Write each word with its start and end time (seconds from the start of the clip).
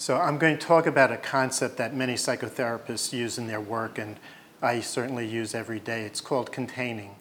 So 0.00 0.16
I'm 0.16 0.38
going 0.38 0.56
to 0.56 0.66
talk 0.66 0.86
about 0.86 1.12
a 1.12 1.18
concept 1.18 1.76
that 1.76 1.94
many 1.94 2.14
psychotherapists 2.14 3.12
use 3.12 3.36
in 3.36 3.46
their 3.48 3.60
work, 3.60 3.98
and 3.98 4.16
I 4.62 4.80
certainly 4.80 5.28
use 5.28 5.54
every 5.54 5.78
day. 5.78 6.04
It's 6.04 6.22
called 6.22 6.50
containing. 6.50 7.16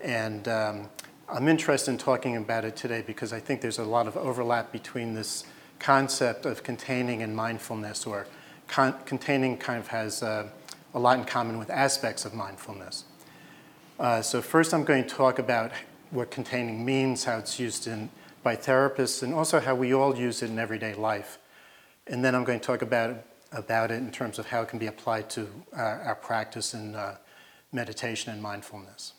And 0.00 0.48
um, 0.48 0.90
I'm 1.28 1.46
interested 1.46 1.92
in 1.92 1.98
talking 1.98 2.36
about 2.36 2.64
it 2.64 2.74
today 2.74 3.04
because 3.06 3.32
I 3.32 3.38
think 3.38 3.60
there's 3.60 3.78
a 3.78 3.84
lot 3.84 4.08
of 4.08 4.16
overlap 4.16 4.72
between 4.72 5.14
this 5.14 5.44
concept 5.78 6.46
of 6.46 6.64
containing 6.64 7.22
and 7.22 7.36
mindfulness, 7.36 8.04
or 8.06 8.26
con- 8.66 8.96
containing 9.04 9.56
kind 9.56 9.78
of 9.78 9.86
has 9.86 10.24
uh, 10.24 10.48
a 10.94 10.98
lot 10.98 11.20
in 11.20 11.26
common 11.26 11.60
with 11.60 11.70
aspects 11.70 12.24
of 12.24 12.34
mindfulness. 12.34 13.04
Uh, 14.00 14.20
so, 14.20 14.42
first, 14.42 14.74
I'm 14.74 14.82
going 14.82 15.04
to 15.04 15.08
talk 15.08 15.38
about 15.38 15.70
what 16.10 16.32
containing 16.32 16.84
means, 16.84 17.22
how 17.22 17.38
it's 17.38 17.60
used 17.60 17.86
in, 17.86 18.10
by 18.42 18.56
therapists, 18.56 19.22
and 19.22 19.32
also 19.32 19.60
how 19.60 19.76
we 19.76 19.94
all 19.94 20.16
use 20.16 20.42
it 20.42 20.50
in 20.50 20.58
everyday 20.58 20.92
life. 20.92 21.38
And 22.06 22.24
then 22.24 22.34
I'm 22.34 22.44
going 22.44 22.60
to 22.60 22.66
talk 22.66 22.82
about, 22.82 23.16
about 23.52 23.90
it 23.90 23.96
in 23.96 24.10
terms 24.10 24.38
of 24.38 24.46
how 24.46 24.62
it 24.62 24.68
can 24.68 24.78
be 24.78 24.86
applied 24.86 25.28
to 25.30 25.48
our, 25.72 26.00
our 26.02 26.14
practice 26.14 26.74
in 26.74 26.94
uh, 26.94 27.16
meditation 27.72 28.32
and 28.32 28.40
mindfulness. 28.40 29.12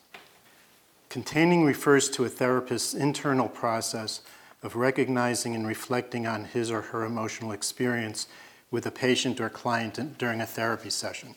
Containing 1.10 1.64
refers 1.64 2.10
to 2.10 2.26
a 2.26 2.30
therapist's 2.30 2.94
internal 2.94 3.48
process 3.48 4.22
of 4.64 4.76
recognizing 4.76 5.56
and 5.56 5.68
reflecting 5.68 6.28
on 6.28 6.46
his 6.46 6.72
or 6.72 6.82
her 6.82 7.06
emotional 7.06 7.52
experience 7.52 8.28
with 8.72 8.86
a 8.86 8.92
patient 8.92 9.40
or 9.40 9.50
client 9.50 10.18
during 10.18 10.42
a 10.42 10.46
therapy 10.46 10.90
session. 10.90 11.36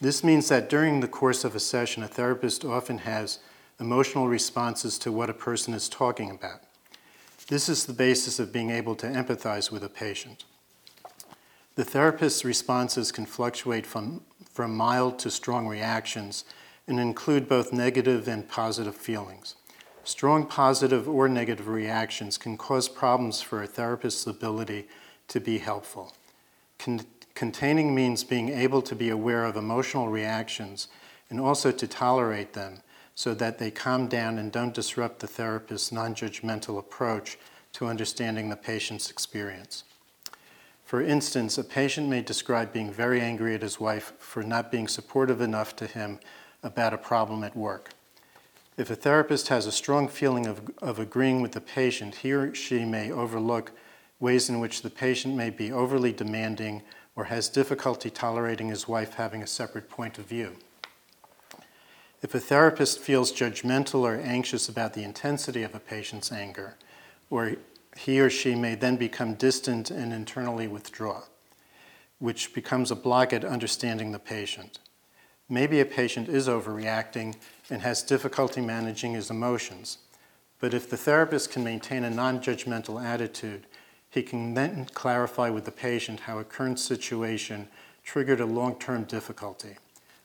This 0.00 0.22
means 0.22 0.48
that 0.48 0.70
during 0.70 1.00
the 1.00 1.08
course 1.08 1.44
of 1.44 1.54
a 1.54 1.60
session, 1.60 2.02
a 2.02 2.08
therapist 2.08 2.64
often 2.64 2.98
has 2.98 3.40
emotional 3.80 4.28
responses 4.28 4.98
to 4.98 5.12
what 5.12 5.28
a 5.28 5.34
person 5.34 5.74
is 5.74 5.88
talking 5.88 6.30
about. 6.30 6.62
This 7.48 7.68
is 7.68 7.86
the 7.86 7.92
basis 7.92 8.38
of 8.38 8.52
being 8.52 8.70
able 8.70 8.94
to 8.96 9.06
empathize 9.06 9.70
with 9.70 9.82
a 9.82 9.88
patient. 9.88 10.44
The 11.78 11.84
therapist's 11.84 12.44
responses 12.44 13.12
can 13.12 13.24
fluctuate 13.24 13.86
from, 13.86 14.22
from 14.50 14.76
mild 14.76 15.20
to 15.20 15.30
strong 15.30 15.68
reactions 15.68 16.44
and 16.88 16.98
include 16.98 17.48
both 17.48 17.72
negative 17.72 18.26
and 18.26 18.48
positive 18.48 18.96
feelings. 18.96 19.54
Strong 20.02 20.46
positive 20.46 21.08
or 21.08 21.28
negative 21.28 21.68
reactions 21.68 22.36
can 22.36 22.56
cause 22.56 22.88
problems 22.88 23.40
for 23.40 23.62
a 23.62 23.68
therapist's 23.68 24.26
ability 24.26 24.88
to 25.28 25.38
be 25.38 25.58
helpful. 25.58 26.16
Con- 26.80 27.06
containing 27.36 27.94
means 27.94 28.24
being 28.24 28.48
able 28.48 28.82
to 28.82 28.96
be 28.96 29.10
aware 29.10 29.44
of 29.44 29.54
emotional 29.54 30.08
reactions 30.08 30.88
and 31.30 31.38
also 31.38 31.70
to 31.70 31.86
tolerate 31.86 32.54
them 32.54 32.82
so 33.14 33.34
that 33.34 33.60
they 33.60 33.70
calm 33.70 34.08
down 34.08 34.36
and 34.38 34.50
don't 34.50 34.74
disrupt 34.74 35.20
the 35.20 35.28
therapist's 35.28 35.92
non 35.92 36.12
judgmental 36.12 36.76
approach 36.76 37.38
to 37.74 37.86
understanding 37.86 38.48
the 38.48 38.56
patient's 38.56 39.12
experience. 39.12 39.84
For 40.88 41.02
instance, 41.02 41.58
a 41.58 41.64
patient 41.64 42.08
may 42.08 42.22
describe 42.22 42.72
being 42.72 42.90
very 42.90 43.20
angry 43.20 43.54
at 43.54 43.60
his 43.60 43.78
wife 43.78 44.14
for 44.18 44.42
not 44.42 44.72
being 44.72 44.88
supportive 44.88 45.42
enough 45.42 45.76
to 45.76 45.86
him 45.86 46.18
about 46.62 46.94
a 46.94 46.96
problem 46.96 47.44
at 47.44 47.54
work. 47.54 47.90
If 48.78 48.88
a 48.88 48.96
therapist 48.96 49.48
has 49.48 49.66
a 49.66 49.70
strong 49.70 50.08
feeling 50.08 50.46
of, 50.46 50.62
of 50.78 50.98
agreeing 50.98 51.42
with 51.42 51.52
the 51.52 51.60
patient, 51.60 52.14
he 52.14 52.32
or 52.32 52.54
she 52.54 52.86
may 52.86 53.12
overlook 53.12 53.72
ways 54.18 54.48
in 54.48 54.60
which 54.60 54.80
the 54.80 54.88
patient 54.88 55.34
may 55.34 55.50
be 55.50 55.70
overly 55.70 56.10
demanding 56.10 56.80
or 57.14 57.24
has 57.24 57.50
difficulty 57.50 58.08
tolerating 58.08 58.68
his 58.68 58.88
wife 58.88 59.12
having 59.16 59.42
a 59.42 59.46
separate 59.46 59.90
point 59.90 60.16
of 60.16 60.24
view. 60.24 60.56
If 62.22 62.34
a 62.34 62.40
therapist 62.40 62.98
feels 62.98 63.30
judgmental 63.30 64.04
or 64.04 64.14
anxious 64.14 64.70
about 64.70 64.94
the 64.94 65.04
intensity 65.04 65.62
of 65.64 65.74
a 65.74 65.80
patient's 65.80 66.32
anger, 66.32 66.76
or 67.28 67.56
he 67.98 68.20
or 68.20 68.30
she 68.30 68.54
may 68.54 68.76
then 68.76 68.96
become 68.96 69.34
distant 69.34 69.90
and 69.90 70.12
internally 70.12 70.68
withdraw, 70.68 71.22
which 72.20 72.54
becomes 72.54 72.90
a 72.90 72.96
block 72.96 73.32
at 73.32 73.44
understanding 73.44 74.12
the 74.12 74.18
patient. 74.18 74.78
Maybe 75.48 75.80
a 75.80 75.84
patient 75.84 76.28
is 76.28 76.46
overreacting 76.46 77.34
and 77.68 77.82
has 77.82 78.02
difficulty 78.02 78.60
managing 78.60 79.14
his 79.14 79.30
emotions, 79.30 79.98
but 80.60 80.74
if 80.74 80.88
the 80.88 80.96
therapist 80.96 81.50
can 81.50 81.64
maintain 81.64 82.04
a 82.04 82.10
non 82.10 82.40
judgmental 82.40 83.02
attitude, 83.02 83.66
he 84.10 84.22
can 84.22 84.54
then 84.54 84.86
clarify 84.94 85.50
with 85.50 85.64
the 85.64 85.72
patient 85.72 86.20
how 86.20 86.38
a 86.38 86.44
current 86.44 86.78
situation 86.78 87.68
triggered 88.04 88.40
a 88.40 88.46
long 88.46 88.78
term 88.78 89.04
difficulty. 89.04 89.76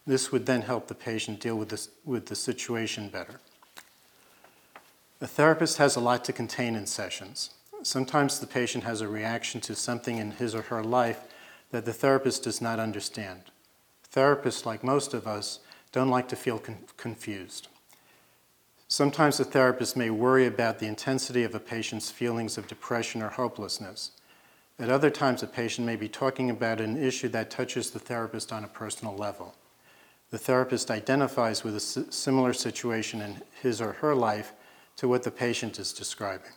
This 0.05 0.31
would 0.31 0.45
then 0.45 0.61
help 0.61 0.87
the 0.87 0.95
patient 0.95 1.39
deal 1.39 1.57
with, 1.57 1.69
this, 1.69 1.89
with 2.05 2.27
the 2.27 2.35
situation 2.35 3.09
better. 3.09 3.39
A 5.21 5.27
therapist 5.27 5.77
has 5.77 5.95
a 5.95 6.01
lot 6.01 6.23
to 6.25 6.33
contain 6.33 6.75
in 6.75 6.85
sessions. 6.85 7.51
Sometimes 7.83 8.39
the 8.39 8.47
patient 8.47 8.85
has 8.85 9.01
a 9.01 9.07
reaction 9.09 9.59
to 9.61 9.75
something 9.75 10.17
in 10.17 10.31
his 10.31 10.55
or 10.55 10.63
her 10.63 10.81
life 10.83 11.19
that 11.71 11.83
the 11.83 11.91
therapist 11.93 12.43
does 12.43 12.61
not 12.61 12.79
understand. 12.79 13.41
Therapists, 14.09 14.65
like 14.65 14.83
most 14.83 15.13
of 15.13 15.27
us, 15.27 15.59
don't 15.91 16.09
like 16.09 16.29
to 16.29 16.35
feel 16.37 16.59
con- 16.59 16.77
confused. 16.95 17.67
Sometimes 18.87 19.37
the 19.37 19.43
therapist 19.43 19.97
may 19.97 20.09
worry 20.09 20.45
about 20.45 20.79
the 20.79 20.87
intensity 20.87 21.43
of 21.43 21.55
a 21.55 21.59
patient's 21.59 22.09
feelings 22.09 22.57
of 22.57 22.67
depression 22.67 23.21
or 23.21 23.29
hopelessness. 23.29 24.11
At 24.79 24.89
other 24.89 25.09
times, 25.09 25.43
a 25.43 25.47
patient 25.47 25.85
may 25.85 25.95
be 25.95 26.07
talking 26.07 26.49
about 26.49 26.79
an 26.79 26.95
issue 26.95 27.27
that 27.29 27.51
touches 27.51 27.91
the 27.91 27.99
therapist 27.99 28.53
on 28.53 28.63
a 28.63 28.67
personal 28.67 29.15
level. 29.15 29.55
The 30.29 30.37
therapist 30.37 30.89
identifies 30.89 31.63
with 31.63 31.75
a 31.75 31.79
similar 31.79 32.53
situation 32.53 33.21
in 33.21 33.41
his 33.61 33.81
or 33.81 33.93
her 33.93 34.15
life 34.15 34.53
to 34.97 35.07
what 35.07 35.23
the 35.23 35.31
patient 35.31 35.79
is 35.79 35.91
describing. 35.91 36.51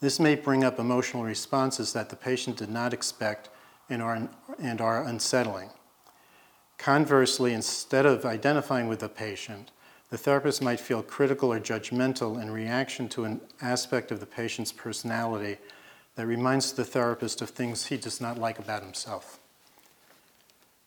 This 0.00 0.20
may 0.20 0.34
bring 0.34 0.62
up 0.62 0.78
emotional 0.78 1.24
responses 1.24 1.92
that 1.94 2.10
the 2.10 2.16
patient 2.16 2.58
did 2.58 2.70
not 2.70 2.92
expect 2.92 3.48
and 3.88 4.02
are, 4.02 4.28
and 4.58 4.80
are 4.80 5.02
unsettling. 5.02 5.70
Conversely, 6.76 7.54
instead 7.54 8.04
of 8.04 8.26
identifying 8.26 8.88
with 8.88 9.00
the 9.00 9.08
patient, 9.08 9.70
the 10.10 10.18
therapist 10.18 10.62
might 10.62 10.80
feel 10.80 11.02
critical 11.02 11.52
or 11.52 11.58
judgmental 11.58 12.40
in 12.40 12.50
reaction 12.50 13.08
to 13.08 13.24
an 13.24 13.40
aspect 13.62 14.12
of 14.12 14.20
the 14.20 14.26
patient's 14.26 14.70
personality 14.70 15.56
that 16.14 16.26
reminds 16.26 16.72
the 16.72 16.84
therapist 16.84 17.40
of 17.40 17.50
things 17.50 17.86
he 17.86 17.96
does 17.96 18.20
not 18.20 18.38
like 18.38 18.58
about 18.58 18.82
himself. 18.82 19.40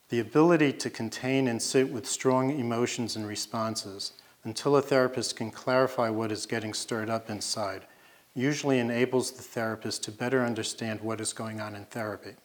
The 0.10 0.20
ability 0.20 0.74
to 0.74 0.90
contain 0.90 1.48
and 1.48 1.62
sit 1.62 1.92
with 1.92 2.08
strong 2.08 2.58
emotions 2.58 3.16
and 3.16 3.28
responses 3.28 4.14
until 4.44 4.76
a 4.76 4.82
therapist 4.82 5.36
can 5.36 5.52
clarify 5.52 6.10
what 6.10 6.32
is 6.32 6.46
getting 6.46 6.74
stirred 6.74 7.10
up 7.10 7.30
inside 7.30 7.86
usually 8.40 8.80
enables 8.80 9.32
the 9.32 9.42
therapist 9.42 10.04
to 10.04 10.12
better 10.12 10.44
understand 10.44 11.02
what 11.02 11.22
is 11.22 11.34
going 11.34 11.60
on 11.60 11.76
in 11.76 11.86
therapy. 11.86 12.36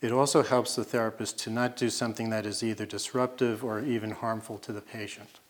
It 0.00 0.12
also 0.12 0.42
helps 0.42 0.76
the 0.76 0.84
therapist 0.84 1.38
to 1.40 1.50
not 1.50 1.76
do 1.76 1.88
something 1.88 2.30
that 2.30 2.46
is 2.46 2.62
either 2.62 2.86
disruptive 2.86 3.64
or 3.64 3.80
even 3.80 4.10
harmful 4.10 4.58
to 4.58 4.72
the 4.72 4.80
patient. 4.80 5.40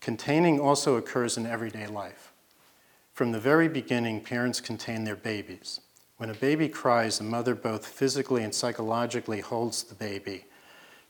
Containing 0.00 0.58
also 0.58 0.96
occurs 0.96 1.36
in 1.36 1.46
everyday 1.46 1.86
life. 1.86 2.32
From 3.12 3.32
the 3.32 3.40
very 3.40 3.68
beginning, 3.68 4.22
parents 4.22 4.60
contain 4.60 5.04
their 5.04 5.16
babies. 5.16 5.80
When 6.16 6.30
a 6.30 6.34
baby 6.34 6.68
cries, 6.68 7.18
the 7.18 7.24
mother 7.24 7.54
both 7.54 7.86
physically 7.86 8.42
and 8.42 8.54
psychologically 8.54 9.40
holds 9.40 9.82
the 9.82 9.94
baby 9.94 10.46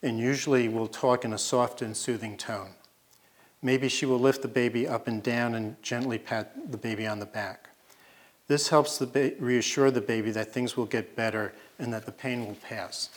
and 0.03 0.19
usually 0.19 0.69
will 0.69 0.89
talk 0.89 1.25
in 1.25 1.33
a 1.33 1.39
soft 1.39 1.83
and 1.83 1.97
soothing 1.97 2.37
tone. 2.37 2.71
Maybe 3.62 3.88
she 3.88 4.06
will 4.06 4.19
lift 4.19 4.43
the 4.43 4.48
baby 4.48 4.88
up 4.88 5.06
and 5.06 5.22
down 5.22 5.54
and 5.54 5.81
gently 5.82 6.19
pat 6.19 6.71
the 6.71 6.78
baby 6.78 7.06
on 7.06 7.19
the 7.19 7.26
back. 7.26 7.69
This 8.48 8.69
helps 8.69 8.98
the 8.98 9.06
ba- 9.06 9.32
reassure 9.38 9.91
the 9.91 10.00
baby 10.00 10.31
that 10.31 10.53
things 10.53 10.76
will 10.76 10.87
get 10.87 11.15
better 11.15 11.53
and 11.78 11.93
that 11.93 12.06
the 12.06 12.12
pain 12.12 12.47
will 12.47 12.56
pass. 12.56 13.10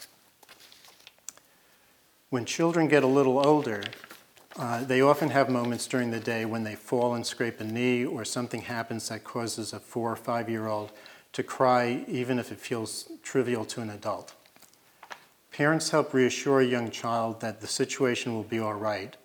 When 2.30 2.46
children 2.46 2.88
get 2.88 3.04
a 3.04 3.08
little 3.08 3.46
older, 3.46 3.84
uh, 4.58 4.84
they 4.84 5.02
often 5.02 5.30
have 5.30 5.50
moments 5.50 5.88
during 5.88 6.12
the 6.12 6.20
day 6.20 6.46
when 6.46 6.64
they 6.64 6.76
fall 6.76 7.16
and 7.16 7.26
scrape 7.26 7.60
a 7.60 7.64
knee 7.64 8.06
or 8.06 8.26
something 8.26 8.62
happens 8.62 9.10
that 9.10 9.24
causes 9.24 9.72
a 9.74 9.80
four 9.80 10.12
or 10.12 10.16
five 10.16 10.50
year 10.50 10.68
old 10.68 10.92
to 11.32 11.42
cry, 11.42 12.04
even 12.08 12.38
if 12.38 12.52
it 12.52 12.60
feels 12.60 13.10
trivial 13.24 13.66
to 13.66 13.82
an 13.82 13.90
adult. 13.90 14.34
Parents 15.52 15.90
help 15.90 16.14
reassure 16.14 16.60
a 16.60 16.66
young 16.66 16.92
child 16.92 17.40
that 17.42 17.62
the 17.62 17.68
situation 17.68 18.34
will 18.34 18.44
be 18.44 18.60
all 18.60 18.74
right 18.74 19.16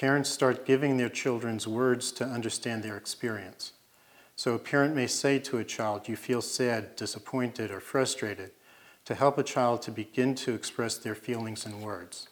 Parents 0.00 0.30
start 0.30 0.64
giving 0.64 0.96
their 0.96 1.10
children's 1.10 1.68
words 1.68 2.10
to 2.12 2.24
understand 2.24 2.82
their 2.82 2.96
experience. 2.96 3.74
So 4.34 4.54
a 4.54 4.58
parent 4.58 4.94
may 4.94 5.06
say 5.06 5.38
to 5.40 5.58
a 5.58 5.64
child, 5.64 6.08
You 6.08 6.16
feel 6.16 6.40
sad, 6.40 6.96
disappointed, 6.96 7.70
or 7.70 7.80
frustrated, 7.80 8.52
to 9.04 9.14
help 9.14 9.36
a 9.36 9.42
child 9.42 9.82
to 9.82 9.90
begin 9.90 10.34
to 10.36 10.54
express 10.54 10.96
their 10.96 11.14
feelings 11.14 11.66
in 11.66 11.82
words. 11.82 12.28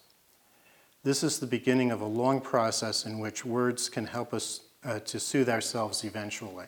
This 1.03 1.23
is 1.23 1.37
the 1.37 1.45
beginning 1.45 1.91
of 1.91 2.01
a 2.01 2.07
long 2.07 2.41
process 2.41 3.05
in 3.05 3.19
which 3.19 3.45
words 3.45 3.87
can 3.87 4.07
help 4.07 4.33
us 4.33 4.61
uh, 4.83 4.97
to 5.01 5.19
soothe 5.19 5.47
ourselves 5.47 6.03
eventually. 6.03 6.65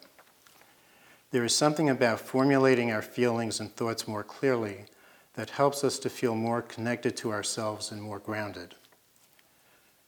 There 1.31 1.43
is 1.43 1.55
something 1.55 1.89
about 1.89 2.19
formulating 2.19 2.91
our 2.91 3.01
feelings 3.01 3.59
and 3.59 3.75
thoughts 3.75 4.07
more 4.07 4.23
clearly 4.23 4.85
that 5.33 5.49
helps 5.49 5.83
us 5.83 5.97
to 5.97 6.11
feel 6.11 6.35
more 6.35 6.61
connected 6.61 7.17
to 7.17 7.31
ourselves 7.31 7.91
and 7.91 7.99
more 7.99 8.19
grounded. 8.19 8.75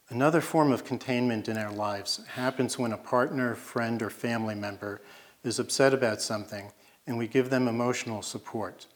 Another 0.10 0.42
form 0.42 0.72
of 0.72 0.84
containment 0.84 1.48
in 1.48 1.58
our 1.58 1.72
lives 1.72 2.22
happens 2.28 2.78
when 2.78 2.92
a 2.92 2.98
partner, 2.98 3.56
friend, 3.56 4.02
or 4.02 4.10
family 4.10 4.54
member 4.54 5.02
is 5.44 5.60
upset 5.60 5.94
about 5.94 6.22
something 6.22 6.72
and 7.08 7.18
we 7.18 7.28
give 7.28 7.50
them 7.50 7.68
emotional 7.68 8.22
support. 8.22 8.88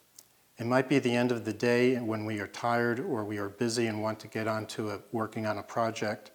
It 0.57 0.65
might 0.65 0.89
be 0.89 0.99
the 0.99 1.15
end 1.15 1.31
of 1.31 1.45
the 1.45 1.53
day 1.53 1.97
when 1.97 2.25
we 2.25 2.39
are 2.39 2.47
tired 2.47 2.99
or 2.99 3.23
we 3.23 3.37
are 3.37 3.49
busy 3.49 3.87
and 3.87 4.01
want 4.01 4.19
to 4.21 4.27
get 4.27 4.47
on 4.47 4.65
to 4.67 4.91
a, 4.91 4.99
working 5.11 5.45
on 5.45 5.59
a 5.59 5.63
project. 5.63 6.31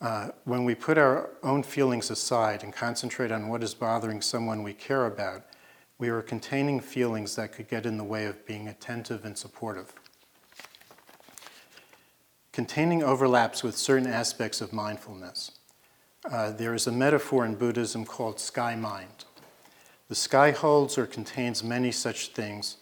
Uh, 0.00 0.28
when 0.44 0.64
we 0.64 0.74
put 0.74 0.96
our 0.96 1.30
own 1.42 1.62
feelings 1.62 2.10
aside 2.10 2.62
and 2.62 2.72
concentrate 2.72 3.32
on 3.32 3.48
what 3.48 3.62
is 3.62 3.74
bothering 3.74 4.20
someone 4.20 4.62
we 4.62 4.72
care 4.72 5.06
about, 5.06 5.44
we 5.98 6.08
are 6.08 6.22
containing 6.22 6.78
feelings 6.78 7.34
that 7.36 7.52
could 7.52 7.68
get 7.68 7.86
in 7.86 7.96
the 7.96 8.04
way 8.04 8.26
of 8.26 8.44
being 8.46 8.68
attentive 8.68 9.24
and 9.24 9.36
supportive. 9.36 9.92
Containing 12.56 13.02
overlaps 13.02 13.62
with 13.62 13.76
certain 13.76 14.06
aspects 14.06 14.62
of 14.62 14.72
mindfulness. 14.72 15.50
Uh, 16.24 16.52
there 16.52 16.72
is 16.72 16.86
a 16.86 16.90
metaphor 16.90 17.44
in 17.44 17.54
Buddhism 17.54 18.06
called 18.06 18.40
sky 18.40 18.74
mind. 18.74 19.26
The 20.08 20.14
sky 20.14 20.52
holds 20.52 20.96
or 20.96 21.04
contains 21.04 21.62
many 21.62 21.92
such 21.92 22.28
things, 22.28 22.78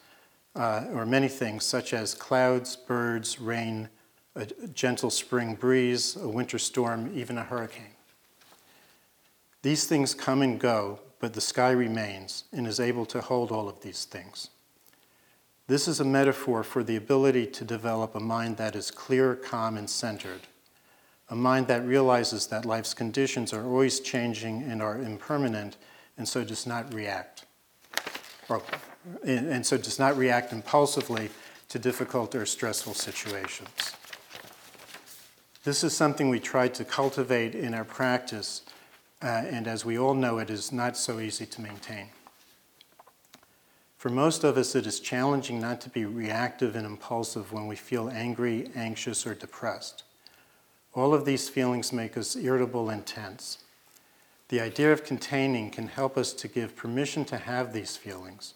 uh, 0.54 0.84
or 0.94 1.04
many 1.04 1.26
things, 1.26 1.64
such 1.64 1.92
as 1.92 2.14
clouds, 2.14 2.76
birds, 2.76 3.40
rain, 3.40 3.88
a 4.36 4.46
gentle 4.74 5.10
spring 5.10 5.56
breeze, 5.56 6.14
a 6.14 6.28
winter 6.28 6.60
storm, 6.60 7.10
even 7.12 7.36
a 7.36 7.42
hurricane. 7.42 7.96
These 9.62 9.86
things 9.86 10.14
come 10.14 10.40
and 10.42 10.60
go, 10.60 11.00
but 11.18 11.32
the 11.32 11.40
sky 11.40 11.72
remains 11.72 12.44
and 12.52 12.68
is 12.68 12.78
able 12.78 13.06
to 13.06 13.20
hold 13.20 13.50
all 13.50 13.68
of 13.68 13.80
these 13.80 14.04
things. 14.04 14.50
This 15.66 15.88
is 15.88 15.98
a 15.98 16.04
metaphor 16.04 16.62
for 16.62 16.84
the 16.84 16.96
ability 16.96 17.46
to 17.46 17.64
develop 17.64 18.14
a 18.14 18.20
mind 18.20 18.58
that 18.58 18.76
is 18.76 18.90
clear, 18.90 19.34
calm, 19.34 19.78
and 19.78 19.88
centered, 19.88 20.42
a 21.30 21.34
mind 21.34 21.68
that 21.68 21.86
realizes 21.86 22.46
that 22.48 22.66
life's 22.66 22.92
conditions 22.92 23.54
are 23.54 23.64
always 23.64 24.00
changing 24.00 24.62
and 24.62 24.82
are 24.82 24.98
impermanent, 24.98 25.78
and 26.18 26.28
so 26.28 26.44
does 26.44 26.66
not 26.66 26.92
react. 26.92 27.46
Or, 28.50 28.62
and 29.24 29.64
so 29.64 29.78
does 29.78 29.98
not 29.98 30.18
react 30.18 30.52
impulsively 30.52 31.30
to 31.70 31.78
difficult 31.78 32.34
or 32.34 32.44
stressful 32.44 32.92
situations. 32.92 33.70
This 35.64 35.82
is 35.82 35.96
something 35.96 36.28
we 36.28 36.40
try 36.40 36.68
to 36.68 36.84
cultivate 36.84 37.54
in 37.54 37.72
our 37.72 37.86
practice, 37.86 38.60
uh, 39.22 39.26
and 39.26 39.66
as 39.66 39.82
we 39.82 39.98
all 39.98 40.12
know, 40.12 40.36
it 40.36 40.50
is 40.50 40.72
not 40.72 40.94
so 40.94 41.20
easy 41.20 41.46
to 41.46 41.62
maintain. 41.62 42.10
For 44.04 44.10
most 44.10 44.44
of 44.44 44.58
us, 44.58 44.74
it 44.74 44.86
is 44.86 45.00
challenging 45.00 45.58
not 45.58 45.80
to 45.80 45.88
be 45.88 46.04
reactive 46.04 46.76
and 46.76 46.84
impulsive 46.84 47.54
when 47.54 47.66
we 47.66 47.74
feel 47.74 48.10
angry, 48.10 48.70
anxious, 48.74 49.26
or 49.26 49.34
depressed. 49.34 50.02
All 50.92 51.14
of 51.14 51.24
these 51.24 51.48
feelings 51.48 51.90
make 51.90 52.18
us 52.18 52.36
irritable 52.36 52.90
and 52.90 53.06
tense. 53.06 53.64
The 54.48 54.60
idea 54.60 54.92
of 54.92 55.04
containing 55.04 55.70
can 55.70 55.88
help 55.88 56.18
us 56.18 56.34
to 56.34 56.48
give 56.48 56.76
permission 56.76 57.24
to 57.24 57.38
have 57.38 57.72
these 57.72 57.96
feelings, 57.96 58.52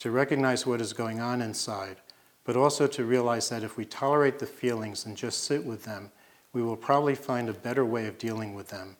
to 0.00 0.10
recognize 0.10 0.66
what 0.66 0.80
is 0.80 0.92
going 0.92 1.20
on 1.20 1.42
inside, 1.42 1.98
but 2.42 2.56
also 2.56 2.88
to 2.88 3.04
realize 3.04 3.50
that 3.50 3.62
if 3.62 3.76
we 3.76 3.84
tolerate 3.84 4.40
the 4.40 4.46
feelings 4.46 5.06
and 5.06 5.16
just 5.16 5.44
sit 5.44 5.64
with 5.64 5.84
them, 5.84 6.10
we 6.52 6.60
will 6.60 6.76
probably 6.76 7.14
find 7.14 7.48
a 7.48 7.54
better 7.54 7.84
way 7.84 8.08
of 8.08 8.18
dealing 8.18 8.52
with 8.52 8.66
them 8.66 8.96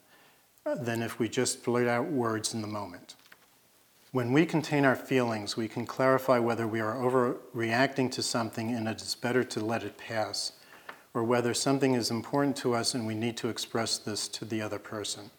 than 0.64 1.02
if 1.02 1.18
we 1.18 1.28
just 1.28 1.64
blurt 1.64 1.88
out 1.88 2.06
words 2.06 2.54
in 2.54 2.60
the 2.60 2.68
moment. 2.68 3.16
When 4.12 4.34
we 4.34 4.44
contain 4.44 4.84
our 4.84 4.94
feelings, 4.94 5.56
we 5.56 5.68
can 5.68 5.86
clarify 5.86 6.38
whether 6.38 6.66
we 6.66 6.80
are 6.80 6.96
overreacting 6.96 8.12
to 8.12 8.22
something 8.22 8.70
and 8.70 8.86
it 8.86 9.00
is 9.00 9.14
better 9.14 9.42
to 9.44 9.64
let 9.64 9.82
it 9.84 9.96
pass, 9.96 10.52
or 11.14 11.24
whether 11.24 11.54
something 11.54 11.94
is 11.94 12.10
important 12.10 12.54
to 12.56 12.74
us 12.74 12.92
and 12.92 13.06
we 13.06 13.14
need 13.14 13.38
to 13.38 13.48
express 13.48 13.96
this 13.96 14.28
to 14.28 14.44
the 14.44 14.60
other 14.60 14.78
person. 14.78 15.30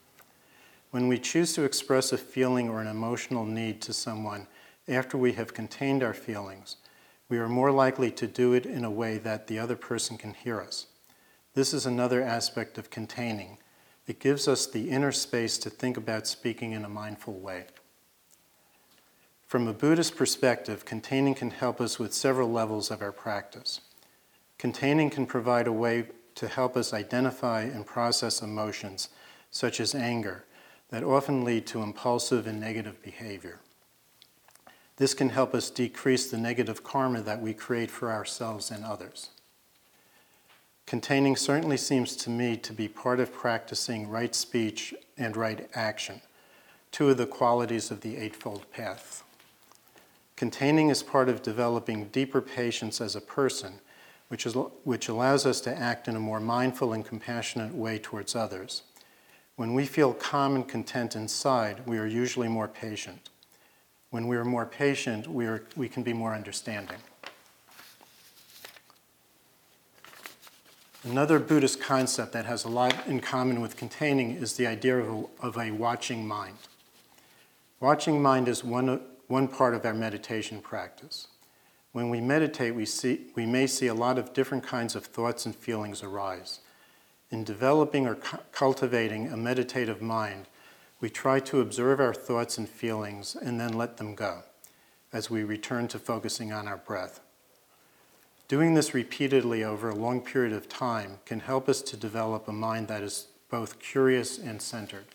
When 0.89 1.07
we 1.07 1.19
choose 1.19 1.53
to 1.53 1.61
express 1.61 2.11
a 2.11 2.17
feeling 2.17 2.67
or 2.67 2.81
an 2.81 2.87
emotional 2.87 3.45
need 3.45 3.79
to 3.83 3.93
someone 3.93 4.47
after 4.87 5.19
we 5.19 5.33
have 5.33 5.53
contained 5.53 6.01
our 6.01 6.15
feelings, 6.15 6.77
we 7.29 7.37
are 7.37 7.47
more 7.47 7.71
likely 7.71 8.09
to 8.09 8.25
do 8.25 8.53
it 8.53 8.65
in 8.65 8.83
a 8.83 8.89
way 8.89 9.19
that 9.19 9.45
the 9.45 9.59
other 9.59 9.75
person 9.75 10.17
can 10.17 10.33
hear 10.33 10.59
us. 10.59 10.87
This 11.53 11.75
is 11.75 11.85
another 11.85 12.23
aspect 12.23 12.79
of 12.79 12.89
containing. 12.89 13.59
It 14.07 14.19
gives 14.19 14.47
us 14.47 14.65
the 14.65 14.89
inner 14.89 15.11
space 15.11 15.59
to 15.59 15.69
think 15.69 15.95
about 15.95 16.25
speaking 16.25 16.71
in 16.71 16.83
a 16.83 16.89
mindful 16.89 17.35
way. 17.35 17.65
From 19.53 19.67
a 19.67 19.73
Buddhist 19.73 20.15
perspective, 20.15 20.83
containing 20.83 21.35
can 21.35 21.51
help 21.51 21.79
us 21.79 21.99
with 21.99 22.11
several 22.11 22.51
levels 22.51 22.89
of 22.89 23.03
our 23.03 23.11
practice. 23.11 23.81
Containing 24.57 25.11
can 25.11 25.27
provide 25.27 25.67
a 25.67 25.71
way 25.71 26.07
to 26.33 26.47
help 26.47 26.75
us 26.75 26.91
identify 26.91 27.61
and 27.61 27.85
process 27.85 28.41
emotions, 28.41 29.09
such 29.51 29.79
as 29.79 29.93
anger, 29.93 30.45
that 30.89 31.03
often 31.03 31.43
lead 31.43 31.67
to 31.67 31.83
impulsive 31.83 32.47
and 32.47 32.59
negative 32.59 32.99
behavior. 33.03 33.59
This 34.95 35.13
can 35.13 35.29
help 35.29 35.53
us 35.53 35.69
decrease 35.69 36.31
the 36.31 36.39
negative 36.39 36.83
karma 36.83 37.21
that 37.21 37.39
we 37.39 37.53
create 37.53 37.91
for 37.91 38.11
ourselves 38.11 38.71
and 38.71 38.83
others. 38.83 39.29
Containing 40.87 41.35
certainly 41.35 41.77
seems 41.77 42.15
to 42.15 42.31
me 42.31 42.57
to 42.57 42.73
be 42.73 42.87
part 42.87 43.19
of 43.19 43.31
practicing 43.31 44.09
right 44.09 44.33
speech 44.33 44.95
and 45.15 45.37
right 45.37 45.69
action, 45.75 46.21
two 46.91 47.11
of 47.11 47.17
the 47.17 47.27
qualities 47.27 47.91
of 47.91 48.01
the 48.01 48.17
Eightfold 48.17 48.65
Path. 48.71 49.23
Containing 50.35 50.89
is 50.89 51.03
part 51.03 51.29
of 51.29 51.43
developing 51.43 52.05
deeper 52.05 52.41
patience 52.41 52.99
as 52.99 53.15
a 53.15 53.21
person, 53.21 53.79
which, 54.29 54.45
is, 54.45 54.55
which 54.83 55.07
allows 55.07 55.45
us 55.45 55.61
to 55.61 55.75
act 55.75 56.07
in 56.07 56.15
a 56.15 56.19
more 56.19 56.39
mindful 56.39 56.93
and 56.93 57.05
compassionate 57.05 57.73
way 57.73 57.99
towards 57.99 58.35
others. 58.35 58.83
When 59.55 59.73
we 59.73 59.85
feel 59.85 60.13
calm 60.13 60.55
and 60.55 60.67
content 60.67 61.15
inside, 61.15 61.85
we 61.85 61.99
are 61.99 62.07
usually 62.07 62.47
more 62.47 62.67
patient. 62.67 63.29
When 64.09 64.27
we 64.27 64.35
are 64.35 64.45
more 64.45 64.65
patient, 64.65 65.27
we, 65.27 65.45
are, 65.45 65.65
we 65.75 65.87
can 65.87 66.01
be 66.01 66.13
more 66.13 66.33
understanding. 66.33 66.97
Another 71.03 71.37
Buddhist 71.37 71.81
concept 71.81 72.31
that 72.31 72.45
has 72.45 72.63
a 72.63 72.69
lot 72.69 72.95
in 73.07 73.19
common 73.19 73.61
with 73.61 73.75
containing 73.75 74.31
is 74.31 74.53
the 74.53 74.65
idea 74.65 74.97
of 74.99 75.09
a, 75.09 75.45
of 75.45 75.57
a 75.57 75.71
watching 75.71 76.25
mind. 76.25 76.57
Watching 77.79 78.21
mind 78.21 78.47
is 78.47 78.63
one, 78.63 79.01
one 79.33 79.47
part 79.47 79.73
of 79.73 79.83
our 79.83 79.95
meditation 79.95 80.61
practice. 80.61 81.25
When 81.91 82.11
we 82.11 82.21
meditate, 82.21 82.75
we, 82.75 82.85
see, 82.85 83.21
we 83.33 83.47
may 83.47 83.65
see 83.65 83.87
a 83.87 83.93
lot 83.95 84.19
of 84.19 84.31
different 84.31 84.63
kinds 84.63 84.95
of 84.95 85.07
thoughts 85.07 85.47
and 85.47 85.55
feelings 85.55 86.03
arise. 86.03 86.59
In 87.31 87.43
developing 87.43 88.05
or 88.05 88.13
cu- 88.13 88.37
cultivating 88.51 89.29
a 89.29 89.35
meditative 89.35 90.03
mind, 90.03 90.45
we 91.01 91.09
try 91.09 91.39
to 91.39 91.61
observe 91.61 91.99
our 91.99 92.13
thoughts 92.13 92.59
and 92.59 92.69
feelings 92.69 93.35
and 93.35 93.59
then 93.59 93.73
let 93.73 93.97
them 93.97 94.13
go 94.13 94.43
as 95.11 95.31
we 95.31 95.43
return 95.43 95.87
to 95.87 95.97
focusing 95.97 96.53
on 96.53 96.67
our 96.67 96.77
breath. 96.77 97.19
Doing 98.47 98.75
this 98.75 98.93
repeatedly 98.93 99.63
over 99.63 99.89
a 99.89 99.95
long 99.95 100.21
period 100.21 100.53
of 100.53 100.69
time 100.69 101.17
can 101.25 101.39
help 101.39 101.67
us 101.67 101.81
to 101.81 101.97
develop 101.97 102.47
a 102.47 102.53
mind 102.53 102.87
that 102.87 103.01
is 103.01 103.29
both 103.49 103.79
curious 103.79 104.37
and 104.37 104.61
centered. 104.61 105.05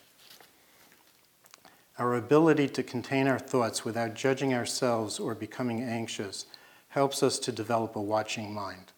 Our 1.98 2.14
ability 2.14 2.68
to 2.68 2.84
contain 2.84 3.26
our 3.26 3.40
thoughts 3.40 3.84
without 3.84 4.14
judging 4.14 4.54
ourselves 4.54 5.18
or 5.18 5.34
becoming 5.34 5.82
anxious 5.82 6.46
helps 6.90 7.24
us 7.24 7.40
to 7.40 7.50
develop 7.50 7.96
a 7.96 8.00
watching 8.00 8.54
mind. 8.54 8.92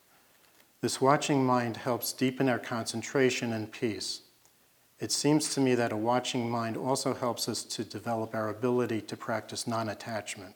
This 0.83 1.01
watching 1.01 1.45
mind 1.45 1.79
helps 1.79 2.13
deepen 2.13 2.49
our 2.49 2.59
concentration 2.59 3.55
and 3.55 3.73
peace. 3.73 4.21
It 4.99 5.13
seems 5.13 5.55
to 5.55 5.61
me 5.61 5.75
that 5.77 5.93
a 5.93 5.97
watching 5.97 6.51
mind 6.51 6.77
also 6.77 7.15
helps 7.15 7.49
us 7.49 7.65
to 7.65 7.85
develop 7.85 8.35
our 8.35 8.51
ability 8.51 9.01
to 9.03 9.17
practice 9.17 9.67
non 9.67 9.89
attachment, 9.89 10.55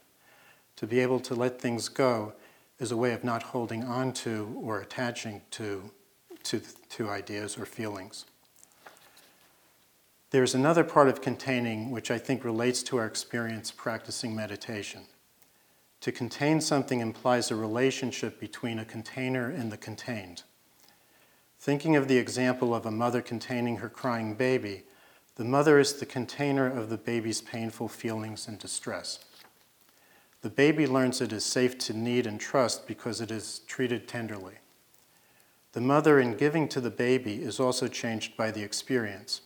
to 0.77 0.87
be 0.87 1.01
able 1.01 1.21
to 1.21 1.35
let 1.35 1.61
things 1.61 1.89
go 1.89 2.35
is 2.79 2.93
a 2.93 2.97
way 2.97 3.13
of 3.13 3.25
not 3.25 3.43
holding 3.43 3.85
on 3.85 4.13
to 4.13 4.55
or 4.63 4.81
attaching 4.81 5.41
to, 5.53 5.91
to, 6.43 6.61
to 6.91 7.09
ideas 7.09 7.57
or 7.57 7.65
feelings. 7.65 8.27
There's 10.35 10.57
another 10.57 10.83
part 10.83 11.09
of 11.09 11.21
containing 11.21 11.93
which 11.93 12.11
I 12.11 12.19
think 12.19 12.43
relates 12.43 12.83
to 12.83 12.97
our 12.97 13.07
experience 13.07 13.71
practicing 13.71 14.35
meditation. 14.35 15.03
To 16.01 16.11
contain 16.11 16.61
something 16.61 16.99
implies 16.99 17.53
a 17.53 17.55
relationship 17.55 18.41
between 18.41 18.81
a 18.81 18.85
container 18.85 19.49
and 19.49 19.71
the 19.71 19.77
contained. 19.77 20.43
Thinking 21.61 21.95
of 21.95 22.09
the 22.09 22.19
example 22.19 22.75
of 22.75 22.85
a 22.85 22.91
mother 22.91 23.23
containing 23.23 23.77
her 23.77 23.89
crying 23.89 24.35
baby, 24.35 24.83
the 25.37 25.45
mother 25.45 25.79
is 25.79 25.93
the 25.93 26.05
container 26.05 26.67
of 26.67 26.89
the 26.89 26.99
baby's 26.99 27.41
painful 27.41 27.87
feelings 27.87 28.49
and 28.49 28.59
distress. 28.59 29.21
The 30.43 30.51
baby 30.51 30.89
learns 30.89 31.21
it 31.21 31.33
is 31.33 31.45
safe 31.45 31.79
to 31.79 31.97
need 31.97 32.27
and 32.27 32.41
trust 32.41 32.89
because 32.89 33.21
it 33.21 33.31
is 33.31 33.61
treated 33.69 34.09
tenderly. 34.09 34.55
The 35.75 35.81
mother, 35.81 36.19
in 36.19 36.37
giving 36.37 36.67
to 36.71 36.81
the 36.81 36.91
baby, 36.91 37.35
is 37.35 37.61
also 37.61 37.87
changed 37.87 38.37
by 38.37 38.51
the 38.51 38.65
experience. 38.65 39.41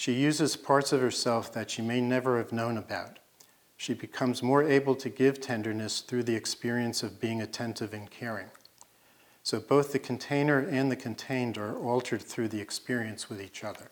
She 0.00 0.14
uses 0.14 0.56
parts 0.56 0.94
of 0.94 1.02
herself 1.02 1.52
that 1.52 1.70
she 1.70 1.82
may 1.82 2.00
never 2.00 2.38
have 2.38 2.52
known 2.52 2.78
about. 2.78 3.18
She 3.76 3.92
becomes 3.92 4.42
more 4.42 4.62
able 4.62 4.94
to 4.94 5.10
give 5.10 5.42
tenderness 5.42 6.00
through 6.00 6.22
the 6.22 6.34
experience 6.34 7.02
of 7.02 7.20
being 7.20 7.42
attentive 7.42 7.92
and 7.92 8.10
caring. 8.10 8.46
So 9.42 9.60
both 9.60 9.92
the 9.92 9.98
container 9.98 10.58
and 10.58 10.90
the 10.90 10.96
contained 10.96 11.58
are 11.58 11.76
altered 11.76 12.22
through 12.22 12.48
the 12.48 12.62
experience 12.62 13.28
with 13.28 13.42
each 13.42 13.62
other. 13.62 13.90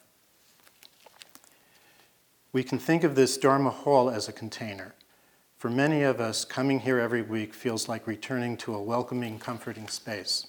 We 2.54 2.62
can 2.62 2.78
think 2.78 3.04
of 3.04 3.14
this 3.14 3.36
Dharma 3.36 3.68
hall 3.68 4.08
as 4.08 4.30
a 4.30 4.32
container. 4.32 4.94
For 5.58 5.68
many 5.68 6.04
of 6.04 6.20
us, 6.20 6.46
coming 6.46 6.80
here 6.80 6.98
every 6.98 7.20
week 7.20 7.52
feels 7.52 7.86
like 7.86 8.06
returning 8.06 8.56
to 8.58 8.74
a 8.74 8.82
welcoming, 8.82 9.38
comforting 9.38 9.88
space. 9.88 10.46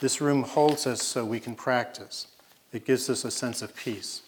This 0.00 0.20
room 0.20 0.42
holds 0.42 0.86
us 0.86 1.02
so 1.02 1.24
we 1.24 1.40
can 1.40 1.54
practice. 1.54 2.26
It 2.70 2.84
gives 2.84 3.08
us 3.08 3.24
a 3.24 3.30
sense 3.30 3.62
of 3.62 3.74
peace. 3.74 4.24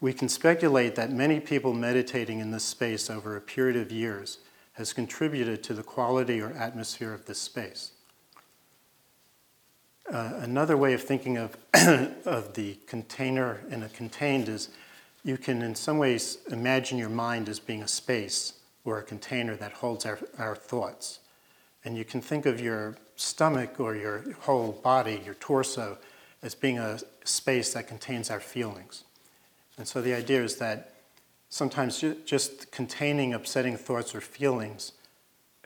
We 0.00 0.12
can 0.14 0.28
speculate 0.28 0.94
that 0.94 1.12
many 1.12 1.40
people 1.40 1.74
meditating 1.74 2.40
in 2.40 2.50
this 2.50 2.64
space 2.64 3.10
over 3.10 3.36
a 3.36 3.40
period 3.40 3.76
of 3.76 3.92
years 3.92 4.38
has 4.74 4.92
contributed 4.94 5.62
to 5.64 5.74
the 5.74 5.82
quality 5.82 6.40
or 6.40 6.52
atmosphere 6.52 7.12
of 7.12 7.26
this 7.26 7.38
space. 7.38 7.92
Uh, 10.10 10.32
another 10.40 10.76
way 10.76 10.94
of 10.94 11.02
thinking 11.02 11.36
of, 11.36 11.56
of 12.24 12.54
the 12.54 12.78
container 12.86 13.60
and 13.70 13.84
a 13.84 13.88
contained 13.90 14.48
is 14.48 14.70
you 15.22 15.36
can, 15.36 15.60
in 15.60 15.74
some 15.74 15.98
ways, 15.98 16.38
imagine 16.50 16.96
your 16.96 17.10
mind 17.10 17.48
as 17.48 17.60
being 17.60 17.82
a 17.82 17.88
space 17.88 18.54
or 18.84 18.98
a 18.98 19.02
container 19.02 19.54
that 19.56 19.72
holds 19.72 20.06
our, 20.06 20.18
our 20.38 20.56
thoughts. 20.56 21.20
And 21.84 21.96
you 21.96 22.04
can 22.04 22.22
think 22.22 22.46
of 22.46 22.60
your 22.60 22.96
stomach 23.16 23.78
or 23.78 23.94
your 23.94 24.24
whole 24.40 24.72
body, 24.72 25.20
your 25.24 25.34
torso, 25.34 25.98
as 26.42 26.54
being 26.54 26.78
a 26.78 26.98
space 27.24 27.74
that 27.74 27.86
contains 27.86 28.30
our 28.30 28.40
feelings. 28.40 29.04
And 29.80 29.88
so 29.88 30.02
the 30.02 30.12
idea 30.12 30.44
is 30.44 30.56
that 30.56 30.92
sometimes 31.48 32.04
just 32.26 32.70
containing 32.70 33.32
upsetting 33.32 33.78
thoughts 33.78 34.14
or 34.14 34.20
feelings 34.20 34.92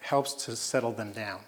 helps 0.02 0.34
to 0.44 0.54
settle 0.54 0.92
them 0.92 1.10
down. 1.10 1.40